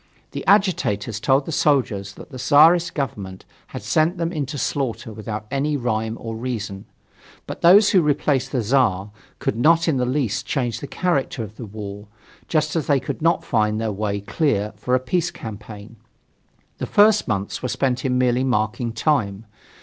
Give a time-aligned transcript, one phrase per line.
[0.31, 5.45] The agitators told the soldiers that the Czarist Government had sent them into slaughter without
[5.51, 6.85] any rime or reason.
[7.45, 11.55] But those who replaced the Czar could not in the least change the character of
[11.55, 12.07] the war,
[12.47, 15.97] just as they could not find their way clear for a peace campaign.
[16.79, 19.45] The first months were spent in merely marking time.